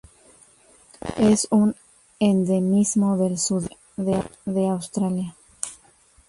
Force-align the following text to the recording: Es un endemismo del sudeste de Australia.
Es 1.19 1.47
un 1.51 1.75
endemismo 2.19 3.17
del 3.17 3.37
sudeste 3.37 3.77
de 4.45 4.67
Australia. 4.67 5.35